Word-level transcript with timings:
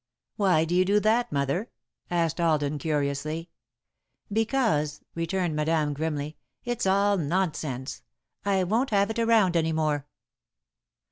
"Why 0.35 0.65
do 0.65 0.73
you 0.73 0.83
do 0.83 0.99
that, 0.99 1.31
Mother?" 1.31 1.69
asked 2.09 2.41
Alden, 2.41 2.79
curiously. 2.79 3.51
"Because," 4.33 5.01
returned 5.13 5.55
Madame, 5.55 5.93
grimly, 5.93 6.37
"it's 6.63 6.87
all 6.87 7.19
nonsense. 7.19 8.01
I 8.43 8.63
won't 8.63 8.89
have 8.89 9.11
it 9.11 9.19
around 9.19 9.55
any 9.55 9.71
more." 9.73 10.07